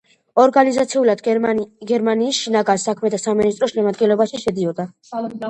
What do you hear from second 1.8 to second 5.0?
გერმანიის შინაგან საქმეთა სამინისტროს შემადგენლობაში შედიოდა.